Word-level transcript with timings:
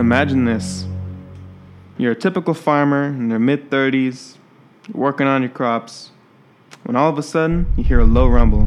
Imagine 0.00 0.46
this. 0.46 0.86
You're 1.98 2.12
a 2.12 2.16
typical 2.16 2.54
farmer 2.54 3.04
in 3.04 3.28
their 3.28 3.38
mid 3.38 3.68
30s, 3.68 4.38
working 4.94 5.26
on 5.26 5.42
your 5.42 5.50
crops, 5.50 6.12
when 6.84 6.96
all 6.96 7.10
of 7.10 7.18
a 7.18 7.22
sudden 7.22 7.70
you 7.76 7.84
hear 7.84 8.00
a 8.00 8.04
low 8.04 8.26
rumble. 8.26 8.66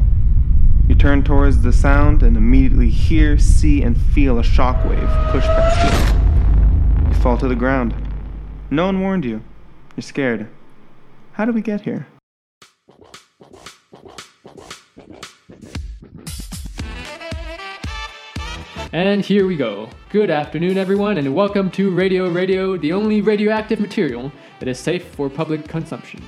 You 0.88 0.94
turn 0.94 1.24
towards 1.24 1.62
the 1.62 1.72
sound 1.72 2.22
and 2.22 2.36
immediately 2.36 2.88
hear, 2.88 3.36
see, 3.36 3.82
and 3.82 4.00
feel 4.00 4.38
a 4.38 4.42
shockwave 4.42 5.32
push 5.32 5.44
past 5.44 7.02
you. 7.02 7.08
You 7.08 7.14
fall 7.20 7.36
to 7.38 7.48
the 7.48 7.56
ground. 7.56 7.96
No 8.70 8.86
one 8.86 9.00
warned 9.00 9.24
you. 9.24 9.42
You're 9.96 10.02
scared. 10.02 10.48
How 11.32 11.46
did 11.46 11.56
we 11.56 11.62
get 11.62 11.80
here? 11.80 12.06
And 18.94 19.24
here 19.24 19.44
we 19.44 19.56
go. 19.56 19.90
Good 20.10 20.30
afternoon, 20.30 20.78
everyone, 20.78 21.18
and 21.18 21.34
welcome 21.34 21.68
to 21.72 21.90
Radio 21.90 22.30
Radio, 22.30 22.76
the 22.76 22.92
only 22.92 23.22
radioactive 23.22 23.80
material 23.80 24.30
that 24.60 24.68
is 24.68 24.78
safe 24.78 25.08
for 25.16 25.28
public 25.28 25.66
consumption. 25.66 26.22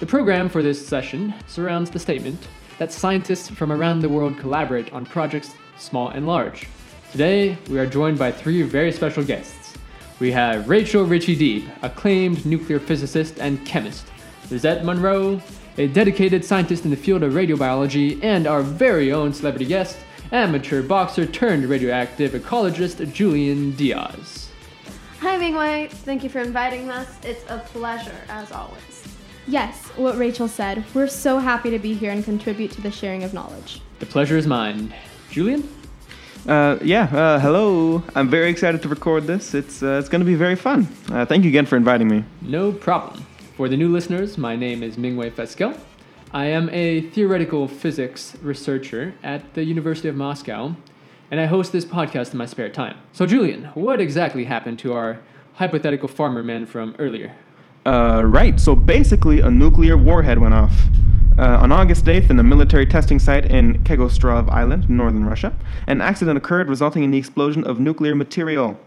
The 0.00 0.06
program 0.06 0.48
for 0.48 0.62
this 0.62 0.88
session 0.88 1.34
surrounds 1.48 1.90
the 1.90 1.98
statement 1.98 2.48
that 2.78 2.92
scientists 2.92 3.50
from 3.50 3.70
around 3.70 4.00
the 4.00 4.08
world 4.08 4.38
collaborate 4.38 4.90
on 4.94 5.04
projects 5.04 5.50
small 5.76 6.08
and 6.08 6.26
large. 6.26 6.66
Today, 7.12 7.58
we 7.68 7.78
are 7.78 7.84
joined 7.84 8.18
by 8.18 8.32
three 8.32 8.62
very 8.62 8.90
special 8.90 9.22
guests. 9.22 9.76
We 10.18 10.32
have 10.32 10.66
Rachel 10.66 11.04
Ritchie 11.04 11.36
Deeb, 11.36 11.68
acclaimed 11.82 12.46
nuclear 12.46 12.80
physicist 12.80 13.38
and 13.38 13.66
chemist, 13.66 14.06
Lizette 14.50 14.82
Monroe, 14.82 15.42
a 15.76 15.88
dedicated 15.88 16.42
scientist 16.42 16.86
in 16.86 16.90
the 16.90 16.96
field 16.96 17.22
of 17.22 17.34
radiobiology, 17.34 18.24
and 18.24 18.46
our 18.46 18.62
very 18.62 19.12
own 19.12 19.34
celebrity 19.34 19.66
guest, 19.66 19.98
amateur 20.32 20.82
boxer 20.82 21.26
turned 21.26 21.64
radioactive 21.64 22.32
ecologist 22.32 23.12
Julian 23.12 23.72
Diaz. 23.72 24.50
Hi, 25.20 25.36
Mingwei. 25.38 25.90
Thank 25.90 26.22
you 26.22 26.30
for 26.30 26.40
inviting 26.40 26.90
us. 26.90 27.18
It's 27.24 27.44
a 27.48 27.58
pleasure, 27.58 28.20
as 28.28 28.52
always. 28.52 29.04
Yes, 29.46 29.86
what 29.96 30.18
Rachel 30.18 30.46
said. 30.46 30.84
We're 30.94 31.08
so 31.08 31.38
happy 31.38 31.70
to 31.70 31.78
be 31.78 31.94
here 31.94 32.12
and 32.12 32.22
contribute 32.22 32.70
to 32.72 32.82
the 32.82 32.90
sharing 32.90 33.24
of 33.24 33.32
knowledge. 33.32 33.80
The 33.98 34.06
pleasure 34.06 34.36
is 34.36 34.46
mine. 34.46 34.92
Julian? 35.30 35.68
Uh, 36.46 36.78
yeah, 36.82 37.04
uh, 37.04 37.38
hello. 37.40 38.02
I'm 38.14 38.28
very 38.28 38.50
excited 38.50 38.82
to 38.82 38.88
record 38.88 39.26
this. 39.26 39.54
It's, 39.54 39.82
uh, 39.82 39.98
it's 39.98 40.08
going 40.08 40.20
to 40.20 40.26
be 40.26 40.34
very 40.34 40.54
fun. 40.54 40.86
Uh, 41.10 41.24
thank 41.24 41.44
you 41.44 41.50
again 41.50 41.66
for 41.66 41.76
inviting 41.76 42.08
me. 42.08 42.24
No 42.42 42.72
problem. 42.72 43.26
For 43.56 43.68
the 43.68 43.76
new 43.76 43.88
listeners, 43.88 44.38
my 44.38 44.54
name 44.54 44.82
is 44.82 44.96
Mingwei 44.96 45.32
Feskel. 45.32 45.78
I 46.30 46.44
am 46.46 46.68
a 46.70 47.00
theoretical 47.00 47.68
physics 47.68 48.36
researcher 48.42 49.14
at 49.22 49.54
the 49.54 49.64
University 49.64 50.08
of 50.08 50.14
Moscow, 50.14 50.76
and 51.30 51.40
I 51.40 51.46
host 51.46 51.72
this 51.72 51.86
podcast 51.86 52.32
in 52.32 52.38
my 52.38 52.44
spare 52.44 52.68
time. 52.68 52.98
So, 53.14 53.24
Julian, 53.24 53.64
what 53.72 53.98
exactly 53.98 54.44
happened 54.44 54.78
to 54.80 54.92
our 54.92 55.20
hypothetical 55.54 56.06
farmer 56.06 56.42
man 56.42 56.66
from 56.66 56.94
earlier? 56.98 57.34
Uh, 57.86 58.22
right, 58.26 58.60
so 58.60 58.76
basically, 58.76 59.40
a 59.40 59.50
nuclear 59.50 59.96
warhead 59.96 60.38
went 60.38 60.52
off. 60.52 60.74
Uh, 61.38 61.60
on 61.62 61.72
August 61.72 62.04
8th, 62.04 62.28
in 62.28 62.38
a 62.38 62.42
military 62.42 62.84
testing 62.84 63.18
site 63.18 63.46
in 63.46 63.82
Kegostrov 63.84 64.50
Island, 64.50 64.90
northern 64.90 65.24
Russia, 65.24 65.56
an 65.86 66.02
accident 66.02 66.36
occurred 66.36 66.68
resulting 66.68 67.04
in 67.04 67.10
the 67.10 67.16
explosion 67.16 67.64
of 67.64 67.80
nuclear 67.80 68.14
material. 68.14 68.78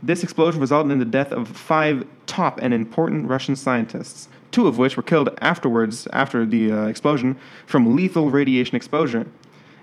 This 0.00 0.22
explosion 0.22 0.60
resulted 0.60 0.92
in 0.92 1.00
the 1.00 1.04
death 1.04 1.32
of 1.32 1.48
five 1.48 2.06
top 2.26 2.60
and 2.62 2.72
important 2.72 3.28
Russian 3.28 3.56
scientists, 3.56 4.28
two 4.54 4.68
of 4.68 4.78
which 4.78 4.96
were 4.96 5.02
killed 5.02 5.28
afterwards, 5.40 6.06
after 6.12 6.46
the 6.46 6.70
uh, 6.70 6.86
explosion, 6.86 7.36
from 7.66 7.96
lethal 7.96 8.30
radiation 8.30 8.76
exposure. 8.76 9.26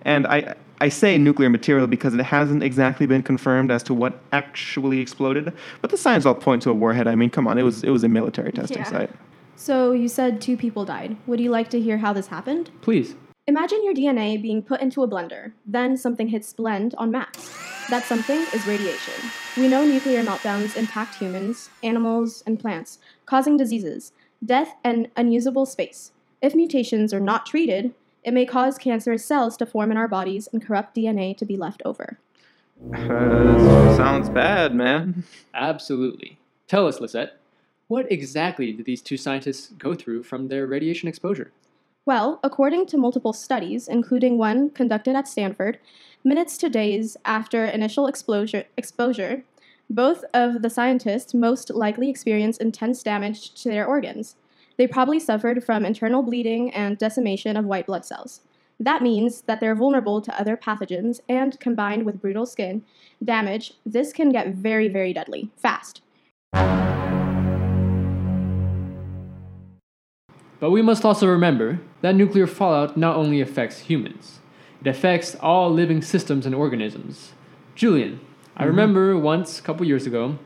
And 0.03 0.25
I, 0.25 0.55
I 0.79 0.87
say 0.87 1.17
nuclear 1.17 1.49
material 1.49 1.87
because 1.87 2.13
it 2.13 2.23
hasn't 2.23 2.63
exactly 2.63 3.05
been 3.05 3.21
confirmed 3.21 3.69
as 3.69 3.83
to 3.83 3.93
what 3.93 4.21
actually 4.31 4.99
exploded, 4.99 5.51
but 5.81 5.91
the 5.91 5.97
signs 5.97 6.25
all 6.25 6.33
point 6.33 6.61
to 6.63 6.69
a 6.69 6.73
warhead. 6.73 7.05
I 7.05 7.15
mean, 7.15 7.29
come 7.29 7.47
on, 7.47 7.57
it 7.57 7.63
was, 7.63 7.83
it 7.83 7.89
was 7.89 8.05
a 8.05 8.07
military 8.07 8.53
testing 8.53 8.77
Yeah. 8.77 8.89
site. 8.89 9.11
So, 9.57 9.91
you 9.91 10.07
said 10.07 10.41
two 10.41 10.55
people 10.55 10.85
died. 10.85 11.17
Would 11.27 11.39
you 11.41 11.51
like 11.51 11.69
to 11.71 11.79
hear 11.79 11.97
how 11.97 12.13
this 12.13 12.27
happened? 12.27 12.71
Please. 12.81 13.13
Imagine 13.47 13.83
your 13.83 13.93
DNA 13.93 14.41
being 14.41 14.63
put 14.63 14.79
into 14.81 15.03
a 15.03 15.07
blender. 15.07 15.51
Then 15.65 15.97
something 15.97 16.29
hits 16.29 16.53
blend 16.53 16.95
on 16.97 17.11
max. 17.11 17.53
That 17.89 18.05
something 18.05 18.39
is 18.53 18.65
radiation. 18.65 19.29
We 19.57 19.67
know 19.67 19.83
nuclear 19.83 20.23
meltdowns 20.23 20.77
impact 20.77 21.15
humans, 21.15 21.69
animals, 21.83 22.41
and 22.47 22.59
plants, 22.59 22.99
causing 23.25 23.57
diseases, 23.57 24.13
death, 24.43 24.75
and 24.83 25.09
unusable 25.15 25.65
space. 25.65 26.11
If 26.41 26.55
mutations 26.55 27.13
are 27.13 27.19
not 27.19 27.45
treated, 27.45 27.93
it 28.23 28.33
may 28.33 28.45
cause 28.45 28.77
cancerous 28.77 29.25
cells 29.25 29.57
to 29.57 29.65
form 29.65 29.91
in 29.91 29.97
our 29.97 30.07
bodies 30.07 30.47
and 30.51 30.65
corrupt 30.65 30.95
DNA 30.95 31.37
to 31.37 31.45
be 31.45 31.57
left 31.57 31.81
over. 31.85 32.19
Uh, 32.93 33.95
sounds 33.95 34.29
bad, 34.29 34.73
man. 34.73 35.23
Absolutely. 35.53 36.39
Tell 36.67 36.87
us, 36.87 36.99
Lisette, 36.99 37.39
what 37.87 38.11
exactly 38.11 38.71
did 38.71 38.85
these 38.85 39.01
two 39.01 39.17
scientists 39.17 39.73
go 39.77 39.93
through 39.93 40.23
from 40.23 40.47
their 40.47 40.65
radiation 40.65 41.07
exposure? 41.09 41.51
Well, 42.05 42.39
according 42.43 42.87
to 42.87 42.97
multiple 42.97 43.33
studies, 43.33 43.87
including 43.87 44.37
one 44.37 44.71
conducted 44.71 45.15
at 45.15 45.27
Stanford, 45.27 45.77
minutes 46.23 46.57
to 46.59 46.69
days 46.69 47.17
after 47.25 47.65
initial 47.65 48.07
exposure, 48.07 48.65
exposure 48.77 49.43
both 49.91 50.23
of 50.33 50.61
the 50.61 50.69
scientists 50.69 51.33
most 51.33 51.69
likely 51.69 52.09
experienced 52.09 52.61
intense 52.61 53.03
damage 53.03 53.53
to 53.61 53.69
their 53.69 53.85
organs. 53.85 54.37
They 54.77 54.87
probably 54.87 55.19
suffered 55.19 55.63
from 55.65 55.83
internal 55.83 56.23
bleeding 56.23 56.73
and 56.73 56.97
decimation 56.97 57.57
of 57.57 57.65
white 57.65 57.87
blood 57.87 58.05
cells. 58.05 58.39
That 58.79 59.03
means 59.03 59.41
that 59.41 59.59
they're 59.59 59.75
vulnerable 59.75 60.21
to 60.21 60.39
other 60.39 60.55
pathogens, 60.55 61.19
and 61.27 61.59
combined 61.59 62.05
with 62.05 62.21
brutal 62.21 62.45
skin 62.45 62.83
damage, 63.23 63.73
this 63.85 64.13
can 64.13 64.31
get 64.31 64.55
very, 64.55 64.87
very 64.87 65.13
deadly 65.13 65.51
fast. 65.57 66.01
But 70.59 70.71
we 70.71 70.81
must 70.81 71.03
also 71.03 71.27
remember 71.27 71.81
that 72.01 72.15
nuclear 72.15 72.47
fallout 72.47 72.95
not 72.95 73.17
only 73.17 73.41
affects 73.41 73.79
humans, 73.79 74.39
it 74.79 74.87
affects 74.87 75.35
all 75.35 75.69
living 75.69 76.01
systems 76.01 76.45
and 76.45 76.55
organisms. 76.55 77.33
Julian, 77.75 78.19
I 78.61 78.65
remember 78.65 79.17
once, 79.17 79.57
a 79.57 79.63
couple 79.63 79.87
years 79.87 80.05
ago, 80.05 80.37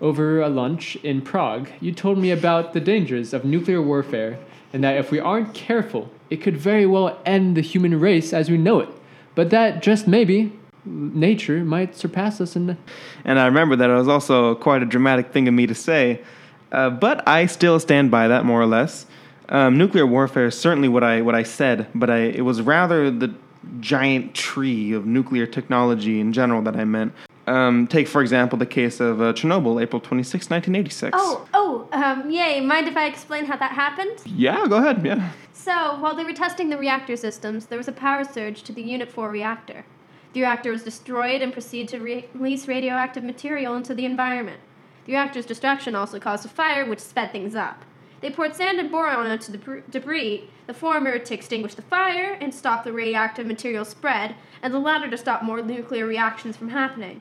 over 0.00 0.40
a 0.40 0.48
lunch 0.48 0.94
in 1.02 1.20
Prague, 1.20 1.68
you 1.80 1.90
told 1.90 2.16
me 2.16 2.30
about 2.30 2.74
the 2.74 2.80
dangers 2.80 3.34
of 3.34 3.44
nuclear 3.44 3.82
warfare 3.82 4.38
and 4.72 4.84
that 4.84 4.96
if 4.98 5.10
we 5.10 5.18
aren't 5.18 5.52
careful, 5.52 6.08
it 6.30 6.36
could 6.36 6.56
very 6.56 6.86
well 6.86 7.18
end 7.26 7.56
the 7.56 7.60
human 7.60 7.98
race 7.98 8.32
as 8.32 8.48
we 8.48 8.56
know 8.56 8.78
it. 8.78 8.88
But 9.34 9.50
that 9.50 9.82
just 9.82 10.06
maybe 10.06 10.52
nature 10.84 11.64
might 11.64 11.96
surpass 11.96 12.40
us 12.40 12.54
in 12.54 12.68
the 12.68 12.76
And 13.24 13.40
I 13.40 13.46
remember 13.46 13.74
that 13.74 13.90
it 13.90 13.94
was 13.94 14.06
also 14.06 14.54
quite 14.54 14.80
a 14.80 14.86
dramatic 14.86 15.32
thing 15.32 15.48
of 15.48 15.54
me 15.54 15.66
to 15.66 15.74
say, 15.74 16.22
uh, 16.70 16.90
but 16.90 17.26
I 17.26 17.46
still 17.46 17.80
stand 17.80 18.12
by 18.12 18.28
that 18.28 18.44
more 18.44 18.60
or 18.60 18.66
less. 18.66 19.06
Um, 19.48 19.76
nuclear 19.76 20.06
warfare 20.06 20.46
is 20.46 20.56
certainly 20.56 20.88
what 20.88 21.02
I 21.02 21.20
what 21.20 21.34
I 21.34 21.42
said, 21.42 21.88
but 21.96 22.10
I, 22.10 22.18
it 22.18 22.42
was 22.42 22.62
rather 22.62 23.10
the 23.10 23.34
giant 23.80 24.34
tree 24.34 24.92
of 24.92 25.04
nuclear 25.06 25.46
technology 25.46 26.20
in 26.20 26.32
general 26.32 26.62
that 26.62 26.76
I 26.76 26.84
meant. 26.84 27.12
Um, 27.46 27.86
take 27.86 28.08
for 28.08 28.22
example 28.22 28.58
the 28.58 28.66
case 28.66 28.98
of 28.98 29.20
uh, 29.20 29.32
Chernobyl, 29.32 29.80
April 29.80 30.00
26, 30.00 30.50
1986. 30.50 31.16
Oh, 31.16 31.48
oh, 31.54 31.88
um, 31.92 32.28
yay. 32.30 32.60
Mind 32.60 32.88
if 32.88 32.96
I 32.96 33.06
explain 33.06 33.44
how 33.44 33.56
that 33.56 33.72
happened? 33.72 34.20
Yeah, 34.24 34.66
go 34.66 34.76
ahead. 34.76 35.04
Yeah. 35.04 35.30
So, 35.52 35.98
while 36.00 36.14
they 36.14 36.24
were 36.24 36.32
testing 36.32 36.70
the 36.70 36.78
reactor 36.78 37.16
systems, 37.16 37.66
there 37.66 37.78
was 37.78 37.88
a 37.88 37.92
power 37.92 38.24
surge 38.24 38.62
to 38.64 38.72
the 38.72 38.82
Unit 38.82 39.10
4 39.10 39.30
reactor. 39.30 39.84
The 40.32 40.40
reactor 40.40 40.70
was 40.70 40.82
destroyed 40.82 41.40
and 41.40 41.52
proceeded 41.52 41.88
to 41.88 41.98
re- 41.98 42.28
release 42.34 42.68
radioactive 42.68 43.24
material 43.24 43.74
into 43.74 43.94
the 43.94 44.04
environment. 44.04 44.60
The 45.06 45.12
reactor's 45.12 45.46
destruction 45.46 45.94
also 45.94 46.18
caused 46.18 46.44
a 46.44 46.48
fire, 46.48 46.84
which 46.84 47.00
sped 47.00 47.32
things 47.32 47.54
up. 47.54 47.84
They 48.20 48.30
poured 48.30 48.56
sand 48.56 48.78
and 48.78 48.90
boron 48.90 49.26
onto 49.26 49.52
the 49.52 49.58
br- 49.58 49.78
debris, 49.90 50.50
the 50.66 50.74
former 50.74 51.18
to 51.18 51.34
extinguish 51.34 51.74
the 51.74 51.82
fire 51.82 52.36
and 52.40 52.52
stop 52.52 52.82
the 52.82 52.92
radioactive 52.92 53.46
material 53.46 53.84
spread, 53.84 54.34
and 54.62 54.74
the 54.74 54.78
latter 54.78 55.08
to 55.08 55.16
stop 55.16 55.42
more 55.42 55.62
nuclear 55.62 56.06
reactions 56.06 56.56
from 56.56 56.70
happening. 56.70 57.20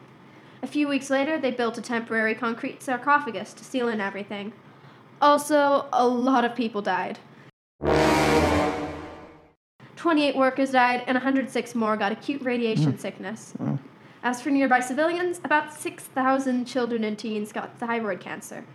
A 0.65 0.67
few 0.67 0.87
weeks 0.87 1.11
later, 1.11 1.37
they 1.37 1.51
built 1.51 1.77
a 1.77 1.81
temporary 1.81 2.33
concrete 2.33 2.81
sarcophagus 2.81 3.53
to 3.53 3.63
seal 3.63 3.87
in 3.87 4.01
everything. 4.01 4.51
Also, 5.21 5.85
a 5.93 6.07
lot 6.07 6.43
of 6.43 6.55
people 6.55 6.81
died. 6.81 7.19
28 9.95 10.35
workers 10.35 10.71
died, 10.71 11.03
and 11.05 11.13
106 11.13 11.75
more 11.75 11.95
got 11.95 12.11
acute 12.11 12.41
radiation 12.41 12.97
sickness. 12.97 13.53
As 14.23 14.41
for 14.41 14.49
nearby 14.49 14.79
civilians, 14.79 15.39
about 15.43 15.71
6,000 15.71 16.65
children 16.65 17.03
and 17.03 17.15
teens 17.15 17.51
got 17.51 17.77
thyroid 17.77 18.19
cancer. 18.19 18.65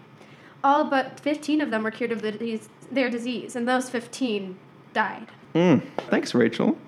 All 0.63 0.85
but 0.85 1.19
15 1.19 1.61
of 1.61 1.73
them 1.73 1.83
were 1.83 1.91
cured 1.91 2.13
of 2.13 2.23
the 2.23 2.31
disease, 2.31 2.69
their 2.93 3.11
disease, 3.11 3.57
and 3.57 3.67
those 3.67 3.91
15 3.91 4.57
died. 4.95 5.27
Mm, 5.57 5.83
thanks, 6.09 6.37
Rachel. 6.37 6.79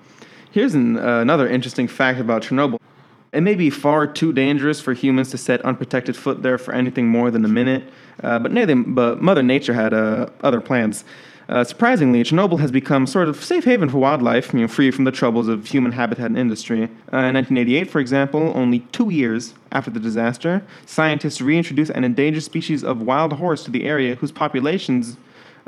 Here's 0.51 0.73
an, 0.73 0.97
uh, 0.97 1.19
another 1.19 1.49
interesting 1.49 1.89
fact 1.89 2.21
about 2.21 2.43
Chernobyl. 2.43 2.77
It 3.33 3.41
may 3.41 3.55
be 3.55 3.71
far 3.71 4.05
too 4.05 4.31
dangerous 4.31 4.79
for 4.79 4.93
humans 4.93 5.31
to 5.31 5.37
set 5.39 5.61
unprotected 5.61 6.15
foot 6.15 6.43
there 6.43 6.59
for 6.59 6.73
anything 6.73 7.07
more 7.07 7.31
than 7.31 7.43
a 7.43 7.47
minute, 7.47 7.83
uh, 8.21 8.37
but, 8.37 8.51
na- 8.51 8.65
but 8.87 9.21
Mother 9.23 9.41
Nature 9.41 9.73
had 9.73 9.91
uh, 9.91 10.27
other 10.43 10.61
plans. 10.61 11.03
Uh, 11.49 11.63
surprisingly, 11.63 12.23
Chernobyl 12.23 12.59
has 12.59 12.71
become 12.71 13.05
sort 13.05 13.27
of 13.27 13.43
safe 13.43 13.65
haven 13.65 13.89
for 13.89 13.97
wildlife, 13.97 14.53
you 14.53 14.61
know, 14.61 14.67
free 14.67 14.91
from 14.91 15.03
the 15.03 15.11
troubles 15.11 15.47
of 15.47 15.65
human 15.65 15.91
habitat 15.91 16.27
and 16.27 16.37
industry. 16.37 16.83
Uh, 16.83 17.25
in 17.27 17.33
1988, 17.33 17.89
for 17.89 17.99
example, 17.99 18.53
only 18.55 18.79
two 18.91 19.09
years 19.09 19.55
after 19.71 19.89
the 19.89 19.99
disaster, 19.99 20.63
scientists 20.85 21.41
reintroduced 21.41 21.91
an 21.91 22.03
endangered 22.03 22.43
species 22.43 22.83
of 22.83 23.01
wild 23.01 23.33
horse 23.33 23.63
to 23.65 23.71
the 23.71 23.83
area, 23.83 24.15
whose 24.15 24.31
populations, 24.31 25.17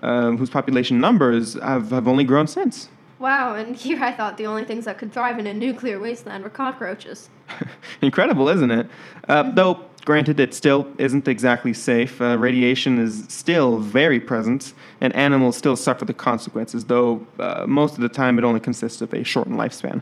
uh, 0.02 0.32
whose 0.32 0.50
population 0.50 1.00
numbers 1.00 1.56
have, 1.56 1.90
have 1.90 2.08
only 2.08 2.24
grown 2.24 2.48
since. 2.48 2.90
Wow, 3.20 3.56
and 3.56 3.76
here 3.86 4.02
I 4.04 4.12
thought 4.12 4.38
the 4.38 4.46
only 4.46 4.66
things 4.66 4.86
that 4.86 4.98
could 4.98 5.12
thrive 5.12 5.40
in 5.40 5.48
a 5.48 5.54
nuclear 5.54 6.00
wasteland 6.00 6.44
were 6.44 6.50
cockroaches. 6.50 7.30
Incredible, 8.02 8.50
isn't 8.50 8.72
it? 8.72 8.88
Uh, 9.28 9.52
though, 9.52 9.86
granted, 10.04 10.40
it 10.40 10.54
still 10.54 10.88
isn't 10.98 11.28
exactly 11.28 11.74
safe. 11.74 12.22
Uh, 12.22 12.38
radiation 12.38 13.00
is 13.00 13.26
still 13.28 13.78
very 13.78 14.20
present, 14.20 14.74
and 15.02 15.16
animals 15.16 15.56
still 15.56 15.76
suffer 15.76 16.06
the 16.06 16.14
consequences, 16.14 16.86
though 16.86 17.26
uh, 17.40 17.66
most 17.68 17.96
of 17.96 18.02
the 18.02 18.10
time 18.10 18.38
it 18.38 18.44
only 18.44 18.60
consists 18.60 19.02
of 19.02 19.14
a 19.14 19.24
shortened 19.24 19.58
lifespan. 19.58 20.02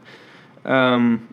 Um, 0.65 1.27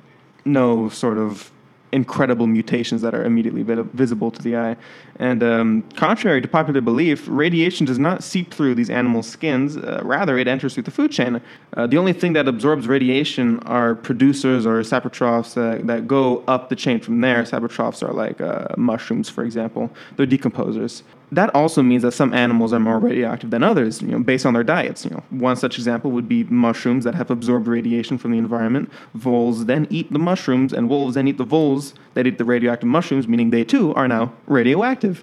no 0.44 0.88
sort 0.88 1.19
of 1.19 1.50
incredible 1.93 2.47
mutations 2.47 3.03
that 3.03 3.15
are 3.15 3.25
immediately 3.25 3.63
vi- 3.63 3.83
visible 3.95 4.31
to 4.31 4.43
the 4.43 4.57
eye. 4.57 4.77
And 5.19 5.43
um, 5.43 5.83
contrary 5.97 6.41
to 6.41 6.49
popular 6.49 6.81
belief, 6.81 7.27
radiation 7.29 7.87
does 7.87 7.99
not 7.99 8.23
seep 8.23 8.53
through 8.53 8.75
these 8.75 8.91
animals' 8.91 9.29
skins. 9.29 9.77
Uh, 9.77 10.01
rather, 10.05 10.39
it 10.39 10.49
enters 10.49 10.75
through 10.75 10.85
the 10.85 10.91
food 10.91 11.11
chain. 11.11 11.41
Uh, 11.77 11.87
the 11.87 11.99
only 11.99 12.13
thing 12.13 12.33
that 12.35 12.49
absorbs 12.49 12.89
radiation 12.89 13.59
are 13.61 13.95
producers 13.95 14.67
or 14.67 14.81
saprotrophs 14.81 15.57
uh, 15.57 15.85
that 15.85 16.07
go 16.07 16.45
up 16.47 16.69
the 16.69 16.77
chain 16.77 17.01
from 17.01 17.21
there. 17.21 17.43
Saprotrophs 17.43 18.07
are 18.07 18.13
like 18.13 18.41
uh, 18.41 18.69
mushrooms, 18.77 19.29
for 19.29 19.45
example. 19.45 19.91
They're 20.17 20.27
decomposers. 20.27 21.03
That 21.32 21.55
also 21.55 21.82
means 21.82 22.03
that 22.03 22.12
some 22.12 22.35
animals 22.35 22.73
are 22.73 22.81
more 22.81 22.99
radioactive 22.99 23.50
than 23.50 23.62
others, 23.62 24.03
you 24.03 24.09
know, 24.09 24.19
based 24.19 24.44
on 24.44 24.55
their 24.55 24.65
diets. 24.65 25.05
You 25.05 25.12
know, 25.12 25.23
one 25.31 25.56
such 25.56 25.77
example 25.79 26.11
would 26.11 26.29
be 26.29 26.44
mushrooms 26.44 27.05
that 27.05 27.15
have 27.15 27.31
absorbed 27.31 27.69
radiation 27.69 28.19
from 28.19 28.32
the 28.32 28.38
environment. 28.38 28.91
Voles 29.17 29.67
then 29.67 29.87
eat 29.91 30.12
the 30.12 30.19
mushrooms, 30.19 30.73
and 30.73 30.88
wolves 30.88 31.15
then 31.15 31.29
eat 31.29 31.38
the 31.38 31.44
voles 31.44 31.94
that 32.15 32.27
eat 32.27 32.38
the 32.38 32.44
radioactive 32.44 32.88
mushrooms, 32.88 33.29
meaning 33.29 33.50
they 33.50 33.65
too 33.65 33.94
are 33.94 34.09
now 34.09 34.32
radioactive. 34.47 35.23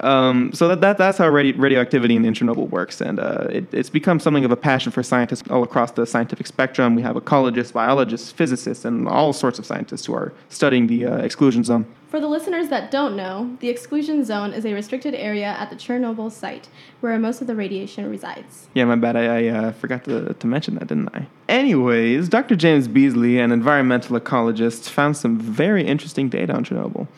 Um, 0.00 0.52
so 0.52 0.68
that, 0.68 0.80
that 0.82 0.98
that's 0.98 1.18
how 1.18 1.28
radi- 1.30 1.54
radioactivity 1.56 2.16
in 2.16 2.22
Chernobyl 2.22 2.68
works, 2.68 3.00
and 3.00 3.18
uh, 3.18 3.46
it, 3.50 3.72
it's 3.72 3.90
become 3.90 4.20
something 4.20 4.44
of 4.44 4.50
a 4.50 4.56
passion 4.56 4.92
for 4.92 5.02
scientists 5.02 5.48
all 5.50 5.62
across 5.62 5.92
the 5.92 6.06
scientific 6.06 6.46
spectrum. 6.46 6.94
We 6.94 7.02
have 7.02 7.16
ecologists, 7.16 7.72
biologists, 7.72 8.30
physicists, 8.30 8.84
and 8.84 9.08
all 9.08 9.32
sorts 9.32 9.58
of 9.58 9.64
scientists 9.64 10.06
who 10.06 10.14
are 10.14 10.32
studying 10.48 10.86
the 10.86 11.06
uh, 11.06 11.16
exclusion 11.18 11.64
zone. 11.64 11.86
For 12.08 12.20
the 12.20 12.28
listeners 12.28 12.68
that 12.68 12.90
don't 12.90 13.16
know, 13.16 13.56
the 13.60 13.68
exclusion 13.68 14.24
zone 14.24 14.52
is 14.52 14.64
a 14.64 14.72
restricted 14.72 15.14
area 15.14 15.46
at 15.46 15.70
the 15.70 15.76
Chernobyl 15.76 16.30
site 16.30 16.68
where 17.00 17.18
most 17.18 17.40
of 17.40 17.46
the 17.46 17.56
radiation 17.56 18.08
resides. 18.08 18.68
Yeah, 18.74 18.84
my 18.84 18.96
bad. 18.96 19.16
I, 19.16 19.24
I 19.24 19.48
uh, 19.48 19.72
forgot 19.72 20.04
to, 20.04 20.32
to 20.32 20.46
mention 20.46 20.76
that, 20.76 20.86
didn't 20.86 21.14
I? 21.14 21.26
Anyways, 21.48 22.28
Dr. 22.28 22.54
James 22.54 22.86
Beasley, 22.86 23.38
an 23.38 23.50
environmental 23.50 24.18
ecologist, 24.18 24.88
found 24.88 25.16
some 25.16 25.38
very 25.38 25.84
interesting 25.84 26.28
data 26.28 26.54
on 26.54 26.64
Chernobyl. 26.64 27.08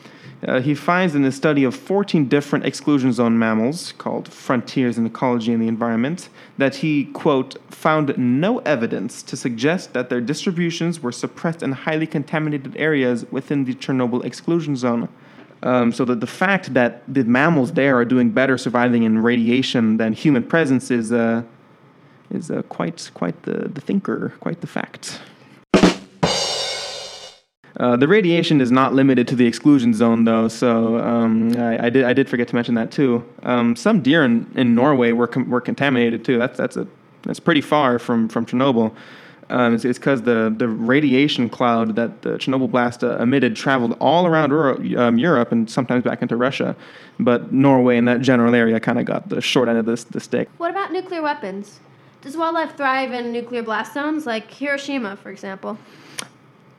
Uh, 0.47 0.61
he 0.61 0.73
finds 0.73 1.15
in 1.15 1.23
his 1.23 1.35
study 1.35 1.65
of 1.65 1.75
14 1.75 2.27
different 2.29 2.65
exclusion 2.65 3.11
zone 3.11 3.37
mammals, 3.37 3.93
called 3.97 4.29
Frontiers 4.29 4.97
in 4.97 5.05
Ecology 5.05 5.51
and 5.51 5.61
the 5.61 5.67
Environment, 5.67 6.29
that 6.57 6.75
he, 6.75 7.05
quote, 7.05 7.57
found 7.69 8.17
no 8.17 8.59
evidence 8.59 9.21
to 9.23 9.35
suggest 9.35 9.93
that 9.93 10.09
their 10.09 10.21
distributions 10.21 11.01
were 11.01 11.11
suppressed 11.11 11.61
in 11.61 11.73
highly 11.73 12.07
contaminated 12.07 12.75
areas 12.77 13.25
within 13.31 13.65
the 13.65 13.73
Chernobyl 13.73 14.23
exclusion 14.23 14.77
zone. 14.77 15.09
Um, 15.61 15.91
so 15.91 16.05
that 16.05 16.21
the 16.21 16.27
fact 16.27 16.73
that 16.73 17.03
the 17.05 17.25
mammals 17.25 17.73
there 17.73 17.97
are 17.97 18.05
doing 18.05 18.29
better 18.29 18.57
surviving 18.57 19.03
in 19.03 19.21
radiation 19.21 19.97
than 19.97 20.13
human 20.13 20.43
presence 20.43 20.89
is, 20.89 21.11
uh, 21.11 21.43
is 22.31 22.49
uh, 22.49 22.61
quite, 22.69 23.11
quite 23.13 23.43
the, 23.43 23.67
the 23.67 23.81
thinker, 23.81 24.33
quite 24.39 24.61
the 24.61 24.67
fact. 24.67 25.19
Uh, 27.79 27.95
the 27.95 28.07
radiation 28.07 28.59
is 28.59 28.71
not 28.71 28.93
limited 28.93 29.25
to 29.25 29.35
the 29.35 29.47
exclusion 29.47 29.93
zone, 29.93 30.25
though. 30.25 30.49
So 30.49 30.99
um, 30.99 31.55
I, 31.57 31.85
I, 31.85 31.89
did 31.89 32.03
I 32.03 32.11
did 32.11 32.27
forget 32.27 32.47
to 32.49 32.55
mention 32.55 32.75
that 32.75 32.91
too. 32.91 33.23
Um, 33.43 33.75
some 33.75 34.01
deer 34.01 34.25
in, 34.25 34.51
in 34.55 34.75
Norway 34.75 35.13
were 35.13 35.27
com- 35.27 35.49
were 35.49 35.61
contaminated 35.61 36.25
too. 36.25 36.37
That's 36.37 36.57
that's 36.57 36.75
a 36.75 36.85
that's 37.23 37.39
pretty 37.39 37.61
far 37.61 37.97
from 37.97 38.27
from 38.27 38.45
Chernobyl. 38.45 38.93
Um, 39.49 39.73
it's 39.73 39.83
because 39.83 40.23
the 40.23 40.53
the 40.55 40.67
radiation 40.67 41.49
cloud 41.49 41.95
that 41.95 42.21
the 42.21 42.31
Chernobyl 42.31 42.69
blast 42.69 43.01
uh, 43.03 43.17
emitted 43.17 43.55
traveled 43.55 43.95
all 44.01 44.27
around 44.27 44.51
um, 44.97 45.17
Europe 45.17 45.53
and 45.53 45.71
sometimes 45.71 46.03
back 46.03 46.21
into 46.21 46.35
Russia, 46.35 46.75
but 47.17 47.53
Norway 47.53 47.97
and 47.97 48.07
that 48.09 48.19
general 48.19 48.53
area 48.53 48.79
kind 48.81 48.99
of 48.99 49.05
got 49.05 49.29
the 49.29 49.39
short 49.39 49.69
end 49.69 49.77
of 49.77 49.85
this 49.85 50.03
the 50.03 50.19
stick. 50.19 50.49
What 50.57 50.69
about 50.69 50.91
nuclear 50.91 51.21
weapons? 51.21 51.79
Does 52.21 52.35
wildlife 52.35 52.75
thrive 52.75 53.13
in 53.13 53.31
nuclear 53.31 53.63
blast 53.63 53.93
zones, 53.93 54.25
like 54.25 54.51
Hiroshima, 54.51 55.15
for 55.15 55.29
example? 55.29 55.77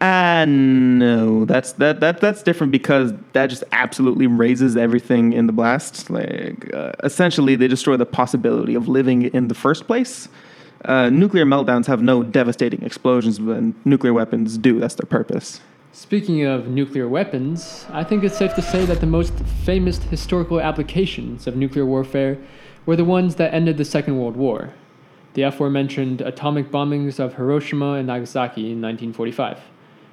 Uh, 0.00 0.46
no, 0.48 1.44
that's 1.44 1.72
that 1.72 2.00
that 2.00 2.22
that's 2.22 2.42
different 2.42 2.72
because 2.72 3.12
that 3.34 3.48
just 3.48 3.64
absolutely 3.72 4.26
razes 4.26 4.74
everything 4.74 5.34
in 5.34 5.46
the 5.46 5.52
blast. 5.52 6.08
Like 6.08 6.72
uh, 6.72 6.92
essentially, 7.04 7.54
they 7.54 7.68
destroy 7.68 7.98
the 7.98 8.06
possibility 8.06 8.74
of 8.74 8.88
living 8.88 9.24
in 9.34 9.48
the 9.48 9.54
first 9.54 9.86
place. 9.86 10.28
Uh, 10.86 11.10
nuclear 11.10 11.44
meltdowns 11.44 11.84
have 11.84 12.00
no 12.00 12.22
devastating 12.22 12.82
explosions, 12.82 13.38
but 13.38 13.62
nuclear 13.84 14.14
weapons 14.14 14.56
do. 14.56 14.80
That's 14.80 14.94
their 14.94 15.06
purpose. 15.06 15.60
Speaking 15.92 16.44
of 16.44 16.68
nuclear 16.68 17.06
weapons, 17.06 17.84
I 17.90 18.02
think 18.02 18.24
it's 18.24 18.38
safe 18.38 18.54
to 18.54 18.62
say 18.62 18.86
that 18.86 19.00
the 19.00 19.06
most 19.06 19.34
famous 19.64 19.98
historical 19.98 20.62
applications 20.62 21.46
of 21.46 21.56
nuclear 21.56 21.84
warfare 21.84 22.38
were 22.86 22.96
the 22.96 23.04
ones 23.04 23.34
that 23.34 23.52
ended 23.52 23.76
the 23.76 23.84
Second 23.84 24.18
World 24.18 24.36
War. 24.36 24.72
The 25.34 25.42
aforementioned 25.42 26.22
atomic 26.22 26.70
bombings 26.70 27.18
of 27.18 27.34
Hiroshima 27.34 27.94
and 27.94 28.06
Nagasaki 28.06 28.72
in 28.72 28.80
1945 28.80 29.60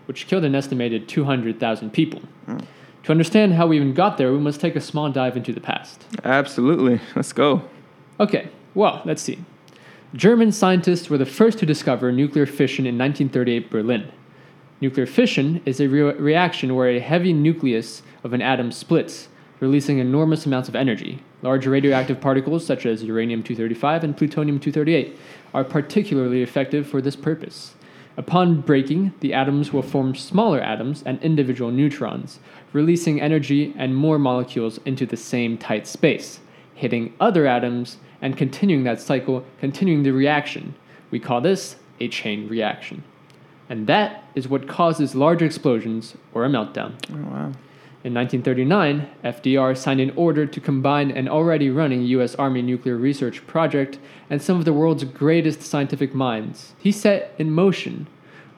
which 0.07 0.27
killed 0.27 0.43
an 0.43 0.55
estimated 0.55 1.07
200,000 1.07 1.91
people. 1.91 2.21
Mm. 2.47 2.65
To 3.03 3.11
understand 3.11 3.53
how 3.53 3.67
we 3.67 3.77
even 3.77 3.93
got 3.93 4.17
there, 4.17 4.31
we 4.33 4.39
must 4.39 4.59
take 4.59 4.75
a 4.75 4.81
small 4.81 5.09
dive 5.09 5.37
into 5.37 5.53
the 5.53 5.61
past. 5.61 6.05
Absolutely. 6.23 6.99
Let's 7.15 7.31
go. 7.31 7.61
Okay, 8.19 8.49
well, 8.73 9.01
let's 9.05 9.21
see. 9.21 9.39
German 10.13 10.51
scientists 10.51 11.09
were 11.09 11.17
the 11.17 11.25
first 11.25 11.59
to 11.59 11.65
discover 11.65 12.11
nuclear 12.11 12.45
fission 12.45 12.85
in 12.85 12.97
1938 12.97 13.69
Berlin. 13.69 14.11
Nuclear 14.79 15.05
fission 15.05 15.61
is 15.65 15.79
a 15.79 15.87
re- 15.87 16.13
reaction 16.13 16.75
where 16.75 16.89
a 16.89 16.99
heavy 16.99 17.33
nucleus 17.33 18.01
of 18.23 18.33
an 18.33 18.41
atom 18.41 18.71
splits, 18.71 19.27
releasing 19.59 19.99
enormous 19.99 20.45
amounts 20.45 20.69
of 20.69 20.75
energy. 20.75 21.23
Large 21.41 21.67
radioactive 21.67 22.21
particles 22.21 22.65
such 22.65 22.85
as 22.85 23.03
uranium 23.03 23.43
235 23.43 24.03
and 24.03 24.17
plutonium 24.17 24.59
238 24.59 25.17
are 25.53 25.63
particularly 25.63 26.41
effective 26.41 26.87
for 26.87 27.01
this 27.01 27.15
purpose. 27.15 27.75
Upon 28.17 28.61
breaking, 28.61 29.13
the 29.19 29.35
atoms 29.35 29.71
will 29.71 29.83
form 29.83 30.15
smaller 30.15 30.59
atoms 30.59 31.03
and 31.05 31.21
individual 31.21 31.69
neutrons, 31.69 32.39
releasing 32.73 33.21
energy 33.21 33.75
and 33.77 33.95
more 33.95 34.17
molecules 34.17 34.79
into 34.85 35.05
the 35.05 35.15
same 35.15 35.55
tight 35.55 35.85
space, 35.85 36.39
hitting 36.73 37.13
other 37.19 37.45
atoms 37.45 37.97
and 38.19 38.35
continuing 38.35 38.83
that 38.85 38.99
cycle, 38.99 39.45
continuing 39.59 40.01
the 40.01 40.11
reaction. 40.11 40.73
We 41.11 41.19
call 41.19 41.41
this 41.41 41.75
a 41.99 42.07
chain 42.07 42.47
reaction. 42.47 43.03
And 43.69 43.85
that 43.85 44.23
is 44.33 44.47
what 44.47 44.67
causes 44.67 45.13
large 45.13 45.43
explosions 45.43 46.15
or 46.33 46.43
a 46.43 46.49
meltdown. 46.49 46.93
Oh, 47.13 47.31
wow. 47.31 47.51
In 48.07 48.13
1939, 48.13 49.05
FDR 49.21 49.75
signed 49.75 49.99
an 49.99 50.13
order 50.15 50.45
to 50.45 50.61
combine 50.61 51.11
an 51.11 51.27
already 51.27 51.69
running 51.69 52.03
U.S. 52.03 52.35
Army 52.35 52.61
nuclear 52.61 52.95
research 52.95 53.45
project 53.47 53.99
and 54.29 54.41
some 54.41 54.57
of 54.57 54.63
the 54.63 54.71
world's 54.71 55.03
greatest 55.03 55.61
scientific 55.61 56.15
minds. 56.15 56.73
He 56.79 56.93
set 56.93 57.35
in 57.37 57.51
motion 57.51 58.07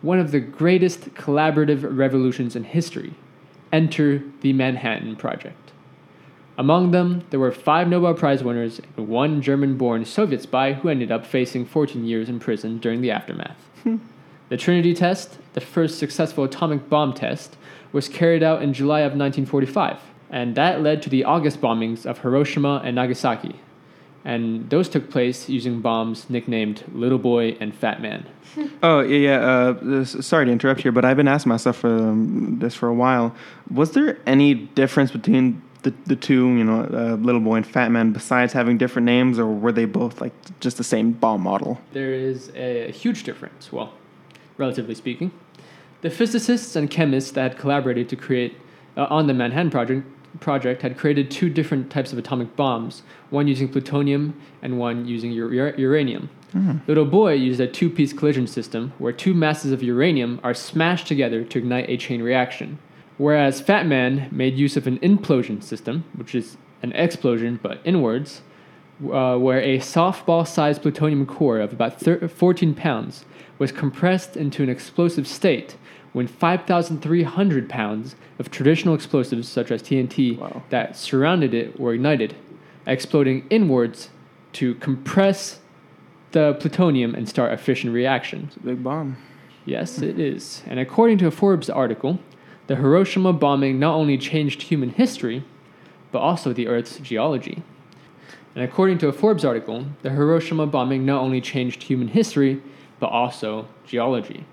one 0.03 0.19
of 0.19 0.29
the 0.29 0.39
greatest 0.39 1.15
collaborative 1.15 1.81
revolutions 1.97 2.55
in 2.55 2.63
history 2.63 3.15
enter 3.73 4.21
the 4.41 4.53
Manhattan 4.53 5.15
Project. 5.15 5.71
Among 6.55 6.91
them, 6.91 7.23
there 7.31 7.39
were 7.39 7.51
five 7.51 7.87
Nobel 7.87 8.13
Prize 8.13 8.43
winners 8.43 8.79
and 8.97 9.07
one 9.07 9.41
German 9.41 9.79
born 9.79 10.05
Soviet 10.05 10.43
spy 10.43 10.73
who 10.73 10.89
ended 10.89 11.11
up 11.11 11.25
facing 11.25 11.65
14 11.65 12.05
years 12.05 12.29
in 12.29 12.39
prison 12.39 12.77
during 12.77 13.01
the 13.01 13.09
aftermath. 13.09 13.67
the 14.49 14.57
Trinity 14.57 14.93
test, 14.93 15.37
the 15.53 15.61
first 15.61 15.97
successful 15.99 16.43
atomic 16.43 16.89
bomb 16.89 17.13
test, 17.13 17.55
was 17.91 18.09
carried 18.09 18.43
out 18.43 18.61
in 18.61 18.73
July 18.73 18.99
of 19.01 19.13
1945, 19.13 19.99
and 20.29 20.55
that 20.55 20.81
led 20.81 21.01
to 21.03 21.09
the 21.09 21.23
August 21.23 21.61
bombings 21.61 22.05
of 22.05 22.19
Hiroshima 22.19 22.81
and 22.83 22.95
Nagasaki. 22.95 23.55
And 24.25 24.69
those 24.69 24.89
took 24.89 25.09
place 25.09 25.47
using 25.47 25.79
bombs 25.79 26.29
nicknamed 26.29 26.83
Little 26.91 27.17
Boy 27.17 27.55
and 27.59 27.73
Fat 27.73 28.01
Man. 28.01 28.25
oh 28.83 28.99
yeah, 28.99 29.17
yeah. 29.17 29.39
Uh, 29.39 30.03
sorry 30.03 30.45
to 30.45 30.51
interrupt 30.51 30.81
here, 30.81 30.91
but 30.91 31.05
I've 31.05 31.17
been 31.17 31.27
asking 31.27 31.51
myself 31.51 31.77
for 31.77 31.95
um, 31.95 32.57
this 32.59 32.75
for 32.75 32.89
a 32.89 32.93
while. 32.93 33.33
Was 33.71 33.91
there 33.91 34.19
any 34.25 34.53
difference 34.53 35.11
between 35.11 35.61
the 35.83 35.93
the 36.05 36.15
two, 36.15 36.49
you 36.49 36.63
know, 36.63 36.81
uh, 36.81 37.15
Little 37.15 37.41
Boy 37.41 37.55
and 37.55 37.67
Fat 37.67 37.89
Man, 37.91 38.11
besides 38.11 38.51
having 38.51 38.77
different 38.77 39.05
names, 39.05 39.39
or 39.39 39.47
were 39.47 39.71
they 39.71 39.85
both 39.85 40.19
like 40.19 40.33
just 40.59 40.77
the 40.77 40.83
same 40.83 41.11
bomb 41.11 41.41
model? 41.41 41.79
There 41.93 42.13
is 42.13 42.51
a 42.55 42.91
huge 42.91 43.23
difference. 43.23 43.71
Well, 43.71 43.93
relatively 44.59 44.93
speaking. 44.93 45.31
The 46.01 46.09
physicists 46.09 46.75
and 46.75 46.89
chemists 46.89 47.31
that 47.31 47.51
had 47.51 47.57
collaborated 47.59 48.07
to 48.09 48.15
create 48.15 48.55
uh, 48.95 49.07
on 49.09 49.25
the 49.27 49.33
Manhattan 49.33 49.71
Project 49.71 50.05
project 50.39 50.83
had 50.83 50.95
created 50.95 51.31
two 51.31 51.49
different 51.49 51.89
types 51.89 52.13
of 52.13 52.19
atomic 52.19 52.55
bombs, 52.55 53.01
one 53.31 53.47
using 53.47 53.67
plutonium 53.67 54.39
and 54.61 54.77
one 54.77 55.07
using 55.07 55.33
ur- 55.33 55.47
ur- 55.51 55.75
uranium. 55.75 56.29
Little 56.87 57.05
Boy 57.05 57.33
used 57.33 57.59
a 57.59 57.67
two 57.67 57.89
piece 57.89 58.13
collision 58.13 58.47
system 58.47 58.93
where 58.99 59.11
two 59.11 59.33
masses 59.33 59.71
of 59.71 59.83
uranium 59.83 60.39
are 60.43 60.53
smashed 60.53 61.07
together 61.07 61.43
to 61.43 61.59
ignite 61.59 61.89
a 61.89 61.97
chain 61.97 62.21
reaction. 62.21 62.79
Whereas 63.17 63.59
Fat 63.61 63.85
Man 63.85 64.29
made 64.31 64.55
use 64.57 64.77
of 64.77 64.87
an 64.87 64.97
implosion 64.99 65.61
system, 65.61 66.05
which 66.15 66.33
is 66.33 66.57
an 66.81 66.91
explosion 66.93 67.59
but 67.61 67.81
inwards, 67.83 68.41
uh, 69.03 69.37
where 69.37 69.61
a 69.61 69.79
softball 69.79 70.47
sized 70.47 70.81
plutonium 70.81 71.25
core 71.25 71.59
of 71.59 71.73
about 71.73 71.99
thir- 71.99 72.27
14 72.27 72.73
pounds 72.75 73.25
was 73.57 73.71
compressed 73.71 74.35
into 74.37 74.63
an 74.63 74.69
explosive 74.69 75.27
state 75.27 75.75
when 76.11 76.27
5,300 76.27 77.69
pounds 77.69 78.15
of 78.39 78.49
traditional 78.49 78.95
explosives, 78.95 79.47
such 79.47 79.69
as 79.71 79.81
TNT, 79.83 80.37
Wow. 80.37 80.63
that 80.69 80.95
surrounded 80.95 81.53
it 81.53 81.79
were 81.79 81.93
ignited, 81.93 82.35
exploding 82.87 83.45
inwards 83.49 84.09
to 84.53 84.75
compress 84.75 85.59
the 86.31 86.53
plutonium 86.59 87.13
and 87.15 87.27
start 87.29 87.53
a 87.53 87.57
fission 87.57 87.93
reaction. 87.93 88.45
It's 88.47 88.57
a 88.57 88.59
big 88.61 88.83
bomb. 88.83 89.17
Yes, 89.65 90.01
it 90.01 90.19
is. 90.19 90.63
And 90.65 90.79
according 90.79 91.19
to 91.19 91.27
a 91.27 91.31
Forbes 91.31 91.69
article, 91.69 92.19
the 92.67 92.75
Hiroshima 92.77 93.33
bombing 93.33 93.79
not 93.79 93.95
only 93.95 94.17
changed 94.17 94.63
human 94.63 94.89
history, 94.89 95.43
but 96.11 96.19
also 96.19 96.53
the 96.53 96.67
Earth's 96.67 96.97
geology. 96.97 97.61
And 98.55 98.63
according 98.63 98.97
to 98.99 99.07
a 99.07 99.13
Forbes 99.13 99.45
article, 99.45 99.85
the 100.01 100.09
Hiroshima 100.09 100.65
bombing 100.67 101.05
not 101.05 101.21
only 101.21 101.41
changed 101.41 101.83
human 101.83 102.09
history, 102.09 102.61
but 102.99 103.07
also 103.07 103.67
geology. 103.85 104.45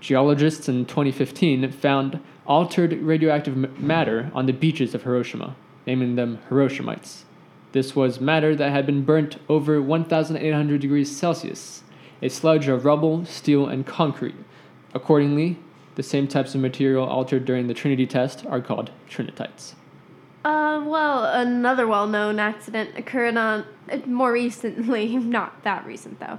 Geologists 0.00 0.68
in 0.68 0.84
2015 0.84 1.70
found 1.72 2.20
altered 2.46 2.92
radioactive 3.02 3.56
matter 3.80 4.30
on 4.34 4.46
the 4.46 4.52
beaches 4.52 4.94
of 4.94 5.04
Hiroshima, 5.04 5.54
naming 5.86 6.16
them 6.16 6.38
Hiroshimites. 6.48 7.24
This 7.72 7.96
was 7.96 8.20
matter 8.20 8.54
that 8.54 8.70
had 8.70 8.84
been 8.84 9.04
burnt 9.04 9.38
over 9.48 9.80
1,800 9.80 10.80
degrees 10.80 11.14
Celsius, 11.16 11.82
a 12.20 12.28
sludge 12.28 12.68
of 12.68 12.84
rubble, 12.84 13.24
steel, 13.24 13.66
and 13.66 13.86
concrete. 13.86 14.34
Accordingly, 14.92 15.58
the 15.94 16.02
same 16.02 16.28
types 16.28 16.54
of 16.54 16.60
material 16.60 17.06
altered 17.06 17.44
during 17.44 17.66
the 17.66 17.74
Trinity 17.74 18.06
test 18.06 18.44
are 18.46 18.60
called 18.60 18.90
trinitites. 19.08 19.74
Uh, 20.44 20.82
well, 20.84 21.24
another 21.24 21.86
well-known 21.86 22.40
accident 22.40 22.90
occurred 22.96 23.36
on 23.36 23.64
more 24.06 24.32
recently, 24.32 25.16
not 25.16 25.62
that 25.62 25.86
recent 25.86 26.18
though, 26.18 26.38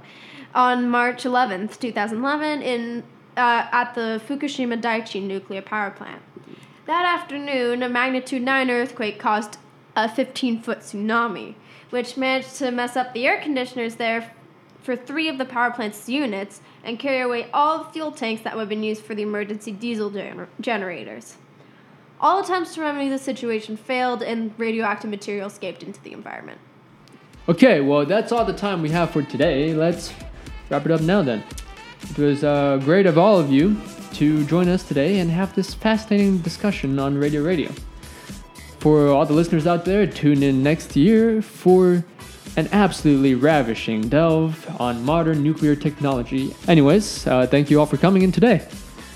on 0.54 0.88
March 0.88 1.24
11th, 1.24 1.78
2011, 1.78 2.62
in 2.62 3.02
uh, 3.36 3.66
at 3.72 3.94
the 3.94 4.20
Fukushima 4.28 4.80
Daiichi 4.80 5.22
nuclear 5.22 5.62
power 5.62 5.90
plant. 5.90 6.22
That 6.86 7.06
afternoon, 7.06 7.82
a 7.82 7.88
magnitude 7.88 8.42
9 8.42 8.70
earthquake 8.70 9.18
caused 9.18 9.56
a 9.96 10.06
15-foot 10.06 10.80
tsunami, 10.80 11.54
which 11.90 12.16
managed 12.16 12.56
to 12.56 12.70
mess 12.70 12.96
up 12.96 13.14
the 13.14 13.26
air 13.26 13.40
conditioners 13.40 13.94
there 13.94 14.32
for 14.82 14.94
three 14.94 15.28
of 15.28 15.38
the 15.38 15.46
power 15.46 15.70
plant's 15.70 16.08
units 16.08 16.60
and 16.84 16.98
carry 16.98 17.22
away 17.22 17.48
all 17.54 17.78
the 17.78 17.90
fuel 17.90 18.12
tanks 18.12 18.42
that 18.42 18.54
would 18.54 18.62
have 18.62 18.68
been 18.68 18.82
used 18.82 19.02
for 19.02 19.14
the 19.14 19.22
emergency 19.22 19.72
diesel 19.72 20.10
gener- 20.10 20.46
generators. 20.60 21.36
All 22.20 22.42
attempts 22.42 22.74
to 22.74 22.80
remedy 22.80 23.08
the 23.08 23.18
situation 23.18 23.76
failed, 23.76 24.22
and 24.22 24.52
radioactive 24.58 25.10
material 25.10 25.46
escaped 25.46 25.82
into 25.82 26.00
the 26.02 26.12
environment. 26.12 26.58
Okay, 27.48 27.80
well, 27.80 28.06
that's 28.06 28.32
all 28.32 28.44
the 28.44 28.54
time 28.54 28.80
we 28.80 28.90
have 28.90 29.10
for 29.10 29.22
today. 29.22 29.74
Let's 29.74 30.12
wrap 30.70 30.86
it 30.86 30.92
up 30.92 31.02
now 31.02 31.22
then. 31.22 31.44
It 32.10 32.18
was 32.18 32.44
uh, 32.44 32.80
great 32.84 33.06
of 33.06 33.18
all 33.18 33.38
of 33.38 33.50
you 33.50 33.76
to 34.14 34.44
join 34.46 34.68
us 34.68 34.82
today 34.86 35.18
and 35.18 35.30
have 35.30 35.54
this 35.54 35.74
fascinating 35.74 36.38
discussion 36.38 36.98
on 36.98 37.18
Radio 37.18 37.42
Radio. 37.42 37.70
For 38.78 39.08
all 39.08 39.26
the 39.26 39.32
listeners 39.32 39.66
out 39.66 39.84
there, 39.84 40.06
tune 40.06 40.42
in 40.42 40.62
next 40.62 40.94
year 40.96 41.42
for 41.42 42.04
an 42.56 42.68
absolutely 42.72 43.34
ravishing 43.34 44.08
delve 44.08 44.80
on 44.80 45.04
modern 45.04 45.42
nuclear 45.42 45.74
technology. 45.74 46.54
Anyways, 46.68 47.26
uh, 47.26 47.46
thank 47.46 47.70
you 47.70 47.80
all 47.80 47.86
for 47.86 47.96
coming 47.96 48.22
in 48.22 48.30
today. 48.30 48.66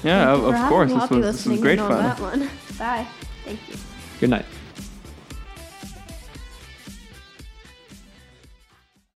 Yeah, 0.02 0.32
of, 0.32 0.44
of 0.44 0.68
course. 0.68 0.92
This 0.92 1.10
was, 1.10 1.20
this 1.20 1.46
was 1.46 1.60
great 1.60 1.78
in 1.78 1.84
on 1.84 2.16
fun. 2.16 2.50
Bye. 2.78 3.06
Thank 3.44 3.60
you. 3.68 3.76
Good 4.20 4.30
night. 4.30 4.46